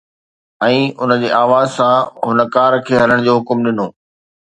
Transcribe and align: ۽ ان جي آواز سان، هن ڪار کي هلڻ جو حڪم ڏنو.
۽ 0.67 0.79
ان 1.07 1.13
جي 1.25 1.29
آواز 1.41 1.67
سان، 1.77 1.95
هن 2.25 2.39
ڪار 2.59 2.73
کي 2.89 2.93
هلڻ 3.07 3.17
جو 3.25 3.33
حڪم 3.41 3.57
ڏنو. 3.69 3.87